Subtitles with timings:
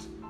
[0.00, 0.27] チン!